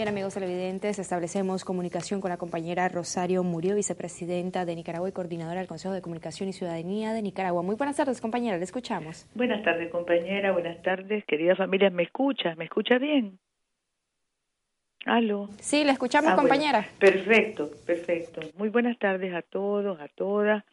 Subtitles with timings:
[0.00, 5.58] Bien, amigos televidentes, establecemos comunicación con la compañera Rosario Murió, vicepresidenta de Nicaragua y coordinadora
[5.58, 7.60] del Consejo de Comunicación y Ciudadanía de Nicaragua.
[7.62, 9.28] Muy buenas tardes, compañera, le escuchamos.
[9.34, 12.54] Buenas tardes, compañera, buenas tardes, querida familia, ¿me escucha?
[12.54, 13.38] ¿Me escucha bien?
[15.04, 15.50] ¿Aló?
[15.58, 16.88] Sí, le escuchamos, ah, compañera.
[16.98, 18.40] perfecto, perfecto.
[18.56, 20.64] Muy buenas tardes a todos, a todas.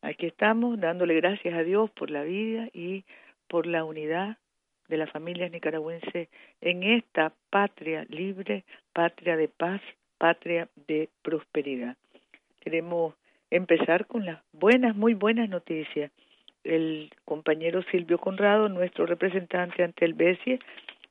[0.00, 3.04] Aquí estamos dándole gracias a Dios por la vida y
[3.46, 4.38] por la unidad
[4.88, 6.28] de la familia nicaragüense
[6.60, 9.80] en esta patria libre, patria de paz,
[10.18, 11.96] patria de prosperidad.
[12.60, 13.14] Queremos
[13.50, 16.10] empezar con las buenas, muy buenas noticias.
[16.64, 20.58] El compañero Silvio Conrado, nuestro representante ante el BESIE,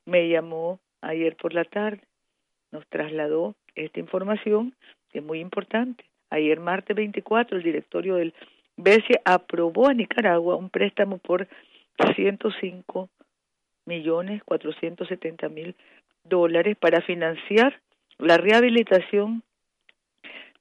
[0.04, 2.00] me llamó ayer por la tarde,
[2.72, 4.74] nos trasladó esta información
[5.10, 6.04] que es muy importante.
[6.30, 8.34] Ayer martes 24 el directorio del
[8.76, 11.46] BESIE aprobó a Nicaragua un préstamo por
[12.16, 13.08] 105
[13.86, 15.74] millones cuatrocientos setenta mil
[16.24, 17.80] dólares para financiar
[18.18, 19.42] la rehabilitación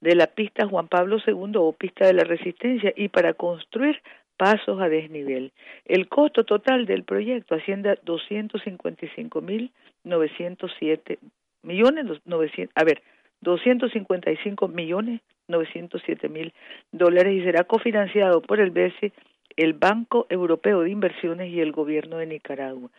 [0.02, 4.02] de la pista Juan Pablo II o pista de la Resistencia y para construir
[4.36, 5.54] pasos a desnivel.
[5.86, 9.72] El costo total del proyecto asciende a 255 mil
[10.04, 11.20] 907
[11.62, 13.02] millones, 900, a ver,
[13.42, 16.54] 255 millones 907 mil
[16.92, 19.14] dólares y será cofinanciado por el BESI,
[19.56, 22.90] el Banco Europeo de Inversiones y el Gobierno de Nicaragua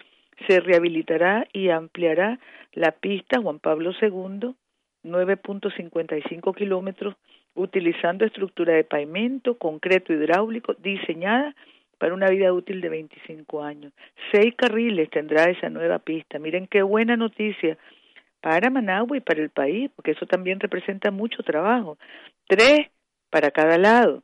[0.46, 2.38] se rehabilitará y ampliará
[2.72, 4.54] la pista Juan Pablo II,
[5.04, 7.14] 9.55 kilómetros,
[7.54, 11.55] utilizando estructura de pavimento, concreto hidráulico, diseñada
[11.98, 13.92] para una vida útil de 25 años.
[14.32, 16.38] Seis carriles tendrá esa nueva pista.
[16.38, 17.78] Miren qué buena noticia
[18.40, 21.96] para Managua y para el país, porque eso también representa mucho trabajo.
[22.48, 22.88] Tres
[23.30, 24.22] para cada lado.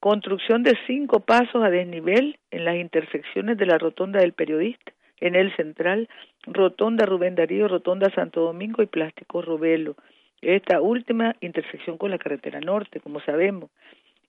[0.00, 4.92] Construcción de cinco pasos a desnivel en las intersecciones de la rotonda del periodista
[5.22, 6.08] en el central,
[6.46, 9.94] Rotonda Rubén Darío, Rotonda Santo Domingo y Plástico Robelo.
[10.40, 13.70] Esta última intersección con la carretera norte, como sabemos,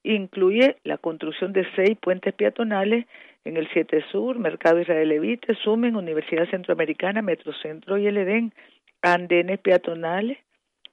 [0.03, 3.07] incluye la construcción de seis puentes peatonales
[3.44, 8.53] en el 7 Sur, Mercado Israelevite, Sumen, Universidad Centroamericana, Metrocentro y el Edén,
[9.01, 10.38] andenes peatonales,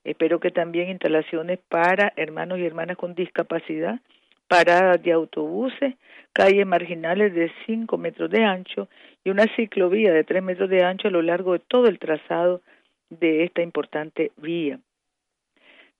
[0.05, 4.01] espero que también instalaciones para hermanos y hermanas con discapacidad,
[4.51, 5.95] paradas de autobuses,
[6.33, 8.89] calles marginales de 5 metros de ancho
[9.23, 12.61] y una ciclovía de 3 metros de ancho a lo largo de todo el trazado
[13.11, 14.81] de esta importante vía.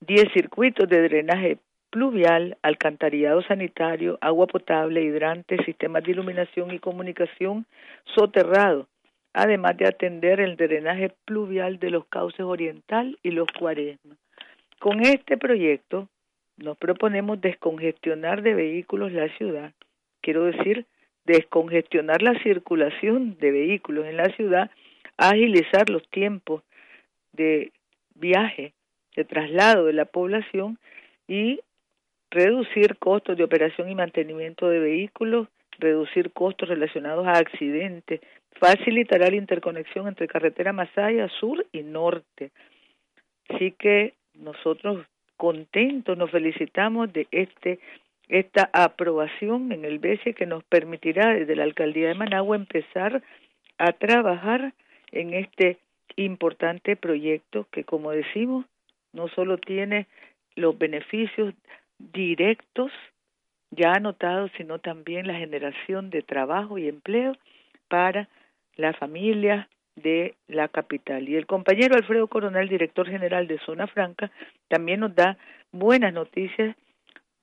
[0.01, 1.59] 10 circuitos de drenaje
[1.91, 7.65] pluvial, alcantarillado sanitario, agua potable, hidrantes, sistemas de iluminación y comunicación
[8.15, 8.85] soterrado,
[9.31, 14.17] además de atender el drenaje pluvial de los cauces oriental y los cuaresma.
[14.77, 16.09] Con este proyecto
[16.61, 19.73] nos proponemos descongestionar de vehículos la ciudad,
[20.21, 20.85] quiero decir,
[21.25, 24.71] descongestionar la circulación de vehículos en la ciudad,
[25.17, 26.63] agilizar los tiempos
[27.33, 27.71] de
[28.15, 28.73] viaje,
[29.15, 30.77] de traslado de la población
[31.27, 31.59] y
[32.29, 35.47] reducir costos de operación y mantenimiento de vehículos,
[35.79, 38.21] reducir costos relacionados a accidentes,
[38.53, 42.51] facilitará la interconexión entre carretera Masaya sur y norte.
[43.49, 45.05] Así que nosotros
[45.41, 47.79] contentos nos felicitamos de este
[48.29, 53.23] esta aprobación en el BESE que nos permitirá desde la alcaldía de Managua empezar
[53.79, 54.75] a trabajar
[55.11, 55.79] en este
[56.15, 58.67] importante proyecto que como decimos
[59.13, 60.05] no solo tiene
[60.55, 61.55] los beneficios
[61.97, 62.91] directos
[63.71, 67.35] ya anotados, sino también la generación de trabajo y empleo
[67.87, 68.29] para
[68.75, 71.27] la familia de la capital.
[71.27, 74.31] Y el compañero Alfredo Coronel, director general de Zona Franca,
[74.67, 75.37] también nos da
[75.71, 76.75] buenas noticias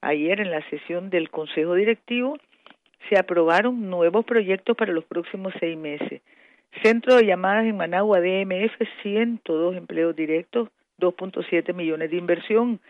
[0.01, 2.39] Ayer en la sesión del Consejo Directivo
[3.09, 6.23] se aprobaron nuevos proyectos para los próximos seis meses.
[6.83, 10.69] Centro de llamadas en Managua DMF, 102 empleos directos,
[11.01, 12.81] 2.7 millones de inversión.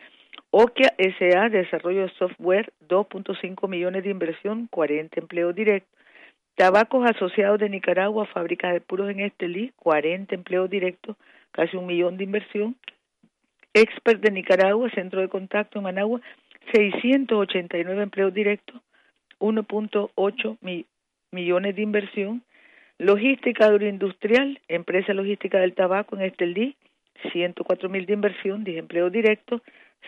[0.51, 5.91] Okia SA, desarrollo de software, 2.5 millones de inversión, 40 empleos directos.
[6.59, 11.17] Tabacos Asociados de Nicaragua, fábrica de puros en Estelí, 40 empleos directos,
[11.53, 12.75] casi un millón de inversión.
[13.73, 16.21] Expert de Nicaragua, centro de contacto en Managua,
[16.75, 18.83] 689 empleos directos,
[19.39, 20.59] 1.8
[21.31, 22.43] millones de inversión,
[22.99, 26.75] logística agroindustrial, empresa logística del tabaco en Estelí,
[27.31, 29.63] 104 mil de inversión, 10 empleos directos,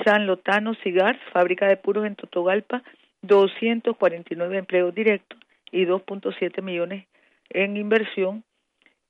[0.04, 2.82] San Lotano Cigars, fábrica de puros en Totogalpa,
[3.22, 5.38] 249 empleos directos
[5.72, 7.06] y 2.7 millones
[7.50, 8.44] en inversión,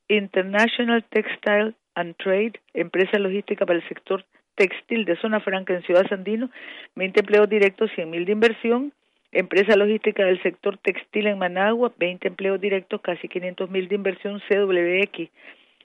[0.09, 4.25] International Textile and Trade, empresa logística para el sector
[4.57, 6.51] textil de Zona Franca en Ciudad Sandino,
[6.97, 8.93] 20 empleos directos, 100 mil de inversión,
[9.33, 14.41] empresa logística del sector textil en Managua, 20 empleos directos, casi 500 mil de inversión,
[14.49, 15.31] CWX,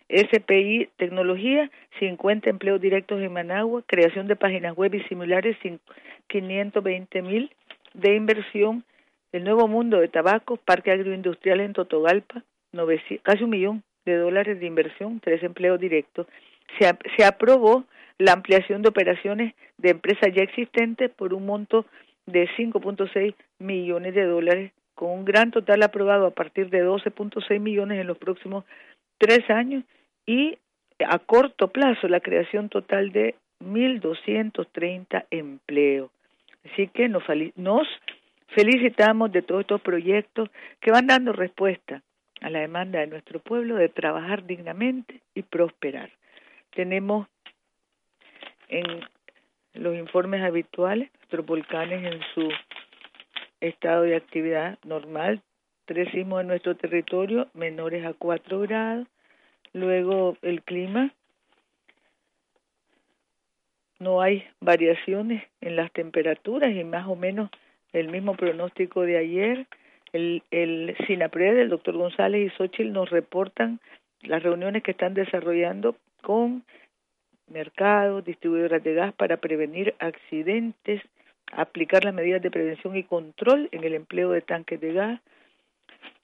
[0.10, 1.70] SPI Tecnología,
[2.00, 5.58] 50 empleos directos en Managua, creación de páginas web y similares,
[6.28, 7.52] 520 mil
[7.94, 8.84] de inversión,
[9.36, 12.42] el nuevo mundo de tabaco, parque agroindustrial en Totogalpa,
[13.24, 16.26] casi un millón de dólares de inversión, tres empleos directos.
[16.80, 17.84] Se, aprobó
[18.18, 21.86] la ampliación de operaciones de empresas ya existentes por un monto
[22.26, 28.00] de 5.6 millones de dólares, con un gran total aprobado a partir de 12.6 millones
[28.00, 28.64] en los próximos
[29.18, 29.84] tres años
[30.26, 30.58] y
[31.06, 36.10] a corto plazo la creación total de 1.230 empleos.
[36.64, 37.24] Así que nos,
[37.58, 37.86] nos
[38.56, 40.50] felicitamos de todos estos proyectos
[40.80, 42.02] que van dando respuesta
[42.40, 46.10] a la demanda de nuestro pueblo de trabajar dignamente y prosperar.
[46.74, 47.28] Tenemos
[48.70, 49.02] en
[49.74, 52.50] los informes habituales nuestros volcanes en su
[53.60, 55.42] estado de actividad normal,
[55.84, 59.06] tres sismos en nuestro territorio menores a 4 grados,
[59.74, 61.14] luego el clima,
[64.00, 67.50] no hay variaciones en las temperaturas y más o menos
[68.00, 69.66] el mismo pronóstico de ayer,
[70.14, 73.80] el, el SINAPRED, el doctor González y Xochitl nos reportan
[74.22, 76.64] las reuniones que están desarrollando con
[77.48, 81.02] mercados, distribuidoras de gas para prevenir accidentes,
[81.52, 85.22] aplicar las medidas de prevención y control en el empleo de tanques de gas.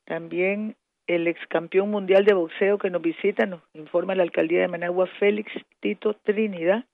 [0.05, 0.75] También
[1.07, 5.07] el ex campeón mundial de boxeo que nos visita, nos informa la alcaldía de Managua,
[5.19, 6.85] Félix Tito Trinidad,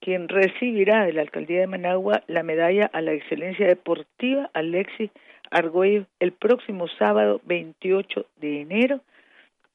[0.00, 5.10] quien recibirá de la alcaldía de Managua la medalla a la excelencia deportiva Alexis
[5.50, 9.00] Argüello el próximo sábado 28 de enero,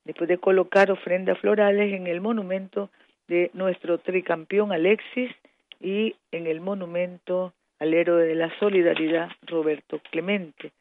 [0.06, 2.90] después de colocar ofrendas florales en el monumento
[3.28, 5.32] de nuestro tricampeón Alexis
[5.80, 10.72] y en el monumento al héroe de la solidaridad Roberto Clemente.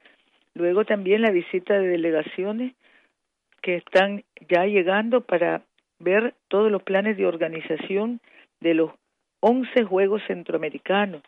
[0.54, 2.74] Luego también la visita de delegaciones
[3.62, 5.62] que están ya llegando para
[5.98, 8.20] ver todos los planes de organización
[8.60, 8.90] de los
[9.40, 11.22] 11 Juegos Centroamericanos,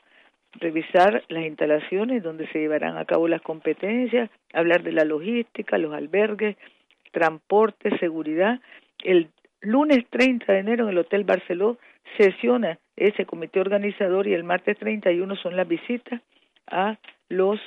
[0.55, 5.95] revisar las instalaciones donde se llevarán a cabo las competencias, hablar de la logística, los
[5.95, 6.57] albergues,
[7.11, 8.61] transporte, seguridad.
[9.03, 9.29] El
[9.61, 11.79] lunes 30 de enero en el Hotel Barceló
[12.19, 16.21] sesiona ese comité organizador y el martes 31 son las visitas
[16.67, 16.99] a
[17.29, 17.59] los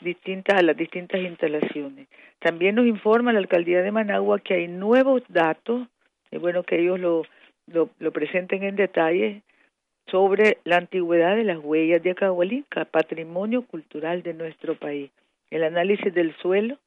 [0.00, 2.06] distintas a las distintas instalaciones.
[2.38, 5.88] También nos informa la alcaldía de Managua que hay nuevos datos,
[6.30, 7.24] es bueno que ellos lo,
[7.66, 9.42] lo, lo presenten en detalle
[10.10, 15.10] sobre la antigüedad de las huellas de Acahualinca, patrimonio cultural de nuestro país.
[15.50, 16.78] El análisis del suelo,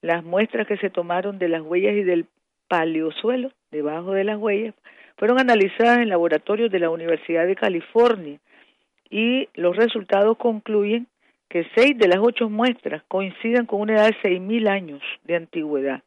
[0.00, 2.26] las muestras que se tomaron de las huellas y del
[2.68, 4.74] paleosuelo, debajo de las huellas,
[5.16, 8.38] fueron analizadas en laboratorios de la Universidad de California
[9.10, 11.06] y los resultados concluyen
[11.48, 15.36] que seis de las ocho muestras coinciden con una edad de seis mil años de
[15.36, 16.02] antigüedad.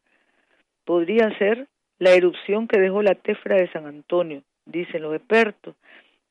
[0.84, 1.68] Podrían ser
[1.98, 5.76] la erupción que dejó la tefra de San Antonio, dicen los expertos,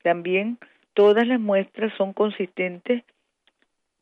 [0.02, 0.58] también
[0.94, 3.02] todas las muestras son consistentes,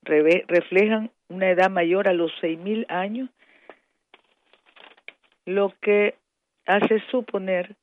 [0.02, 3.30] reflejan una edad mayor a los 6.000 años,
[5.46, 6.14] lo que
[6.66, 7.74] hace suponer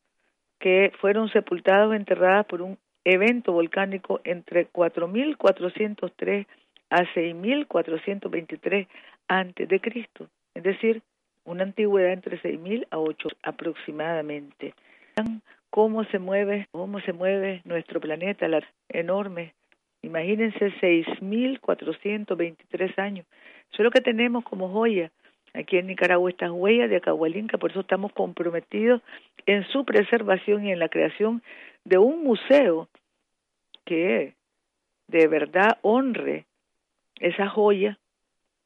[0.59, 6.45] que fueron sepultadas o enterradas por un evento volcánico entre 4.403
[6.89, 8.87] a 6.423
[9.27, 11.01] antes de Cristo, es decir,
[11.43, 14.73] una antigüedad entre 6.000 a 8 aproximadamente
[15.71, 19.55] cómo se mueve, cómo se mueve nuestro planeta, la enorme.
[20.03, 23.25] Imagínense 6.423 años.
[23.71, 25.11] Eso es lo que tenemos como joya
[25.53, 29.01] aquí en Nicaragua, estas huellas de Acahualinca, por eso estamos comprometidos
[29.45, 31.43] en su preservación y en la creación
[31.83, 32.87] de un museo
[33.85, 34.33] que
[35.07, 36.45] de verdad honre
[37.19, 37.97] esa joya,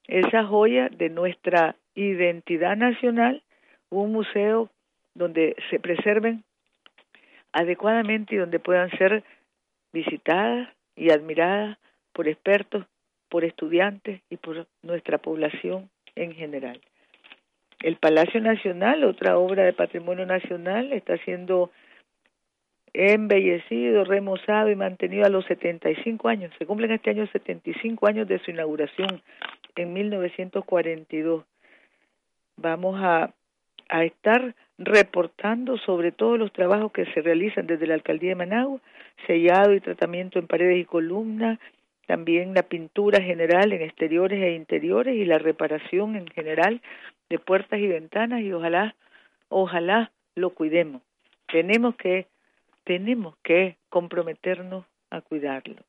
[0.08, 3.42] esa joya de nuestra identidad nacional,
[3.90, 4.70] un museo
[5.16, 6.44] donde se preserven
[7.56, 9.24] adecuadamente y donde puedan ser
[9.94, 11.78] visitadas y admiradas
[12.12, 12.86] por expertos,
[13.30, 16.82] por estudiantes y por nuestra población en general.
[17.80, 21.72] El Palacio Nacional, otra obra de patrimonio nacional, está siendo
[22.94, 26.52] embellecido, remozado y mantenido a los 75 años.
[26.58, 29.22] Se cumplen este año 75 años de su inauguración
[29.78, 31.46] en 1942.
[32.58, 33.34] Vamos a,
[33.90, 38.80] a estar reportando sobre todos los trabajos que se realizan desde la alcaldía de Managua,
[39.26, 41.60] sellado y tratamiento en paredes y columnas,
[42.08, 46.82] también la pintura general en exteriores e interiores y la reparación en general
[47.30, 48.96] de puertas y ventanas y ojalá,
[49.50, 51.02] ojalá lo cuidemos.
[51.52, 52.28] Tenemos que,
[52.84, 55.82] tenemos que comprometernos a cuidarlo.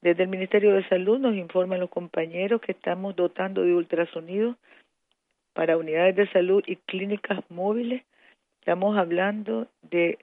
[0.00, 4.56] Desde el Ministerio de Salud nos informan los compañeros que estamos dotando de ultrasonidos
[5.54, 8.02] para unidades de salud y clínicas móviles
[8.60, 10.18] estamos hablando de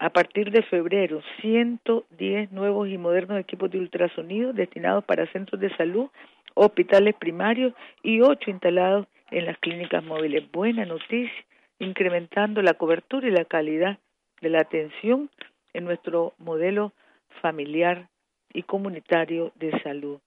[0.00, 5.74] a partir de febrero 110 nuevos y modernos equipos de ultrasonido destinados para centros de
[5.76, 6.08] salud,
[6.54, 10.50] hospitales primarios y ocho instalados en las clínicas móviles.
[10.52, 11.44] Buena noticia,
[11.80, 13.98] incrementando la cobertura y la calidad
[14.40, 15.30] de la atención
[15.72, 16.92] en nuestro modelo
[17.42, 18.08] familiar
[18.52, 20.20] y comunitario de salud.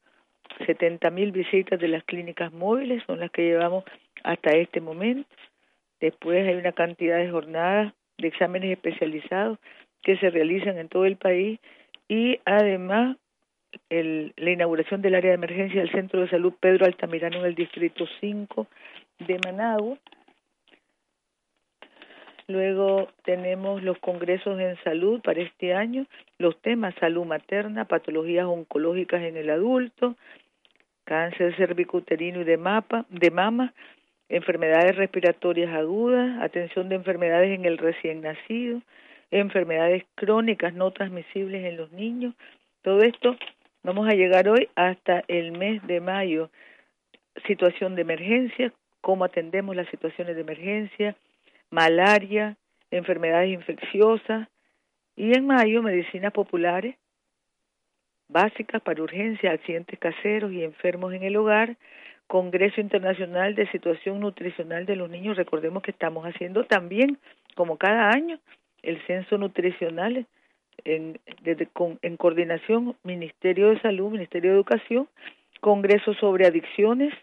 [0.65, 3.83] 70 mil visitas de las clínicas móviles son las que llevamos
[4.23, 5.27] hasta este momento.
[5.99, 9.59] Después hay una cantidad de jornadas de exámenes especializados
[10.01, 11.59] que se realizan en todo el país
[12.07, 13.17] y además
[13.89, 17.55] el, la inauguración del área de emergencia del Centro de Salud Pedro Altamirano en el
[17.55, 18.67] Distrito 5
[19.19, 19.97] de Managua.
[22.47, 26.05] Luego tenemos los congresos en salud para este año,
[26.37, 30.15] los temas salud materna, patologías oncológicas en el adulto,
[31.11, 33.73] cáncer cervicuterino y de, mapa, de mama,
[34.29, 38.81] enfermedades respiratorias agudas, atención de enfermedades en el recién nacido,
[39.29, 42.33] enfermedades crónicas no transmisibles en los niños.
[42.81, 43.35] Todo esto
[43.83, 46.49] vamos a llegar hoy hasta el mes de mayo.
[47.45, 51.17] Situación de emergencia, cómo atendemos las situaciones de emergencia,
[51.71, 52.55] malaria,
[52.89, 54.47] enfermedades infecciosas
[55.17, 56.95] y en mayo medicinas populares
[58.31, 61.75] básicas para urgencia, accidentes caseros y enfermos en el hogar,
[62.27, 65.35] Congreso Internacional de Situación Nutricional de los Niños.
[65.35, 67.17] Recordemos que estamos haciendo también,
[67.55, 68.39] como cada año,
[68.83, 70.25] el censo nutricional
[70.85, 71.19] en,
[72.01, 75.07] en coordinación Ministerio de Salud, Ministerio de Educación,
[75.59, 77.13] Congreso sobre Adicciones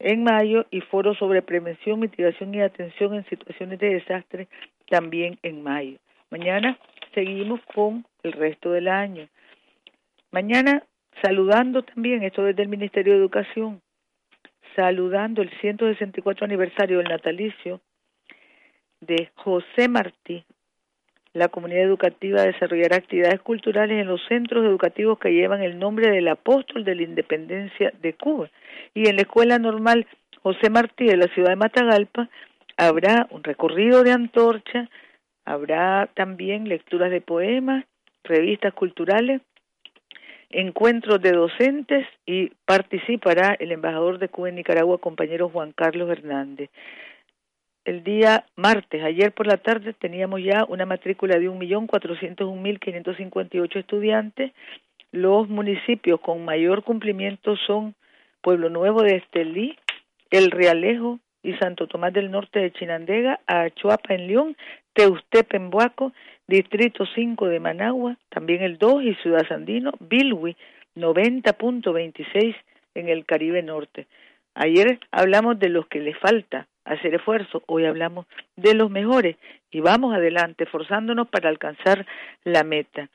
[0.00, 4.48] en mayo y Foro sobre Prevención, Mitigación y Atención en Situaciones de Desastre
[4.88, 5.98] también en mayo.
[6.30, 6.78] Mañana
[7.14, 9.28] seguimos con el resto del año.
[10.32, 10.84] Mañana
[11.22, 13.82] saludando también, esto desde el Ministerio de Educación,
[14.76, 17.80] saludando el 164 aniversario del natalicio
[19.00, 20.44] de José Martí.
[21.32, 26.28] La comunidad educativa desarrollará actividades culturales en los centros educativos que llevan el nombre del
[26.28, 28.50] apóstol de la independencia de Cuba.
[28.94, 30.06] Y en la escuela normal
[30.42, 32.28] José Martí de la ciudad de Matagalpa
[32.76, 34.88] habrá un recorrido de antorcha,
[35.44, 37.84] habrá también lecturas de poemas,
[38.24, 39.40] revistas culturales
[40.50, 46.68] encuentros de docentes y participará el embajador de Cuba en Nicaragua, compañero Juan Carlos Hernández.
[47.84, 54.52] El día martes, ayer por la tarde, teníamos ya una matrícula de 1.401.558 estudiantes.
[55.12, 57.94] Los municipios con mayor cumplimiento son
[58.42, 59.78] Pueblo Nuevo de Estelí,
[60.30, 64.58] El Realejo y Santo Tomás del Norte de Chinandega, Achuapa en León,
[64.92, 66.12] Teustepe en Buaco
[66.50, 70.56] Distrito 5 de Managua, también el 2 y Ciudad Sandino, Bilwi
[70.96, 72.56] 90.26
[72.96, 74.08] en el Caribe Norte.
[74.56, 78.26] Ayer hablamos de los que les falta hacer esfuerzo, hoy hablamos
[78.56, 79.36] de los mejores
[79.70, 82.04] y vamos adelante forzándonos para alcanzar
[82.42, 83.08] la meta.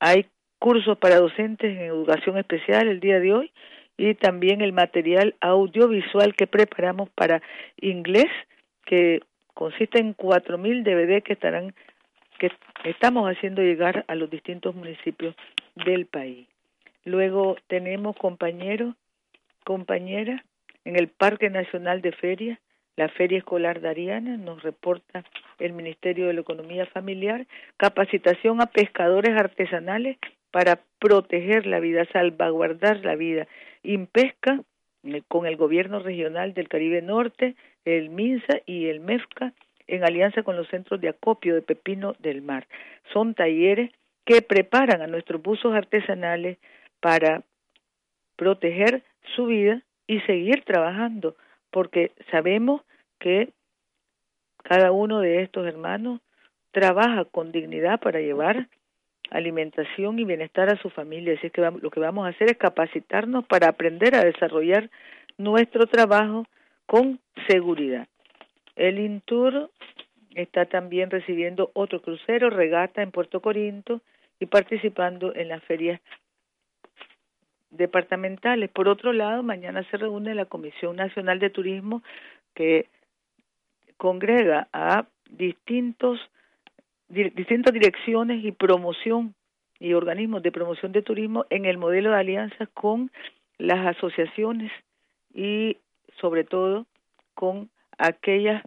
[0.00, 0.26] Hay
[0.58, 3.52] cursos para docentes en educación especial el día de hoy
[3.96, 7.42] y también el material audiovisual que preparamos para
[7.76, 8.26] inglés
[8.84, 9.20] que
[9.54, 11.72] consiste en 4.000 DVD que estarán
[12.50, 15.36] que estamos haciendo llegar a los distintos municipios
[15.76, 16.48] del país.
[17.04, 18.94] Luego tenemos compañeros,
[19.64, 20.42] compañeras,
[20.84, 22.58] en el Parque Nacional de Ferias,
[22.96, 25.24] la Feria Escolar Dariana, nos reporta
[25.58, 27.46] el Ministerio de la Economía Familiar,
[27.76, 30.18] capacitación a pescadores artesanales
[30.50, 33.46] para proteger la vida, salvaguardar la vida.
[33.82, 34.60] Impesca,
[35.28, 39.52] con el gobierno regional del Caribe Norte, el MINSA y el MEFCA,
[39.86, 42.66] en alianza con los centros de acopio de pepino del mar.
[43.12, 43.90] Son talleres
[44.24, 46.58] que preparan a nuestros buzos artesanales
[47.00, 47.42] para
[48.36, 49.02] proteger
[49.34, 51.36] su vida y seguir trabajando,
[51.70, 52.82] porque sabemos
[53.18, 53.50] que
[54.62, 56.20] cada uno de estos hermanos
[56.70, 58.68] trabaja con dignidad para llevar
[59.30, 61.34] alimentación y bienestar a su familia.
[61.34, 64.90] Así que lo que vamos a hacer es capacitarnos para aprender a desarrollar
[65.38, 66.46] nuestro trabajo
[66.86, 68.06] con seguridad.
[68.76, 69.70] El Intur
[70.34, 74.00] está también recibiendo otro crucero, regata en Puerto Corinto
[74.40, 76.00] y participando en las ferias
[77.70, 78.70] departamentales.
[78.70, 82.02] Por otro lado, mañana se reúne la Comisión Nacional de Turismo
[82.54, 82.88] que
[83.96, 86.18] congrega a distintos
[87.08, 89.34] distintas direcciones y promoción
[89.78, 93.10] y organismos de promoción de turismo en el modelo de alianza con
[93.58, 94.72] las asociaciones
[95.34, 95.76] y
[96.20, 96.86] sobre todo
[97.34, 97.68] con
[98.02, 98.62] aquellas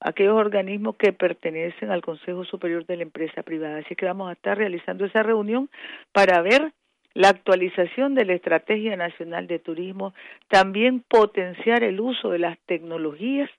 [0.00, 3.78] aquellos organismos que pertenecen al Consejo Superior de la Empresa Privada.
[3.78, 5.68] Así que vamos a estar realizando esa reunión
[6.12, 6.72] para ver
[7.12, 10.14] la actualización de la Estrategia Nacional de Turismo,
[10.48, 13.50] también potenciar el uso de las tecnologías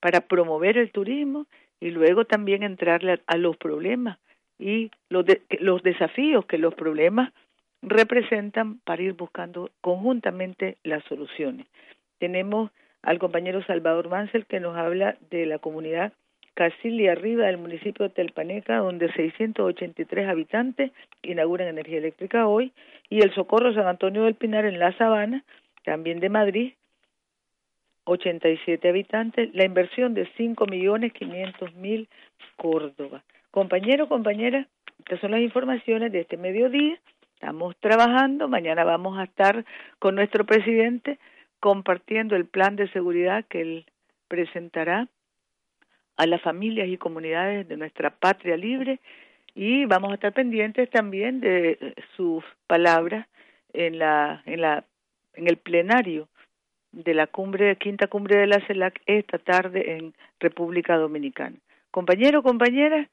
[0.00, 1.46] para promover el turismo
[1.80, 4.18] y luego también entrarle a, los problemas
[4.58, 5.24] y los,
[5.60, 7.32] los desafíos que los problemas
[7.82, 11.66] representan para ir buscando conjuntamente las soluciones.
[12.18, 12.70] Tenemos
[13.02, 16.12] al compañero Salvador Mansell que nos habla de la comunidad
[16.58, 20.90] Casil y Arriba del municipio de Telpaneca, donde 683 habitantes
[21.22, 22.72] inauguran energía eléctrica hoy,
[23.08, 25.44] y el Socorro San Antonio del Pinar en La Sabana,
[25.84, 26.72] también de Madrid,
[28.04, 32.08] 87 habitantes, la inversión de 5 millones 500 mil
[32.56, 33.22] Córdoba.
[33.52, 34.66] Compañero, compañera,
[34.98, 36.98] estas son las informaciones de este mediodía.
[37.34, 39.64] Estamos trabajando, mañana vamos a estar
[40.00, 41.20] con nuestro presidente
[41.60, 43.86] compartiendo el plan de seguridad que él
[44.28, 45.08] presentará
[46.16, 49.00] a las familias y comunidades de nuestra patria libre
[49.54, 53.26] y vamos a estar pendientes también de sus palabras
[53.72, 54.84] en la en la
[55.34, 56.28] en el plenario
[56.92, 61.56] de la cumbre quinta cumbre de la CELAC esta tarde en República Dominicana.
[61.90, 63.08] Compañeros, compañeras,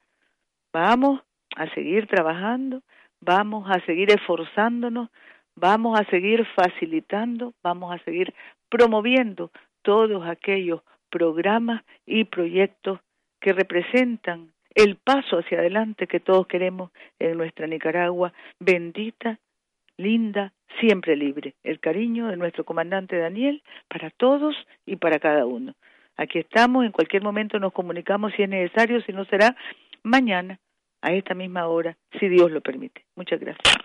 [0.74, 1.22] vamos
[1.56, 2.82] a seguir trabajando,
[3.22, 5.10] vamos a seguir esforzándonos,
[5.56, 8.34] vamos a seguir facilitando, vamos a seguir
[8.70, 13.00] promoviendo todos aquellos programas y proyectos
[13.40, 19.40] que representan el paso hacia adelante que todos queremos en nuestra Nicaragua bendita,
[19.98, 21.54] linda, siempre libre.
[21.64, 25.76] El cariño de nuestro comandante Daniel para todos y para cada uno.
[26.18, 29.56] Aquí estamos, en cualquier momento nos comunicamos si es necesario, si no será
[30.04, 30.60] mañana
[31.02, 33.06] a esta misma hora, si Dios lo permite.
[33.16, 33.85] Muchas gracias.